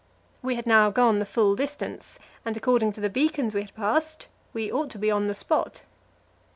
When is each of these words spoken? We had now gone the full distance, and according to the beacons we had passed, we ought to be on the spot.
We 0.41 0.55
had 0.55 0.65
now 0.65 0.89
gone 0.89 1.19
the 1.19 1.27
full 1.27 1.55
distance, 1.55 2.17
and 2.43 2.57
according 2.57 2.91
to 2.93 3.01
the 3.01 3.07
beacons 3.11 3.53
we 3.53 3.61
had 3.61 3.75
passed, 3.75 4.29
we 4.51 4.71
ought 4.71 4.89
to 4.89 4.97
be 4.97 5.11
on 5.11 5.27
the 5.27 5.35
spot. 5.35 5.83